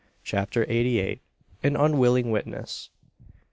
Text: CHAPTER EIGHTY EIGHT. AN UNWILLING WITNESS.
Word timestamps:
CHAPTER 0.23 0.65
EIGHTY 0.67 0.97
EIGHT. 0.99 1.21
AN 1.61 1.75
UNWILLING 1.75 2.31
WITNESS. 2.31 2.89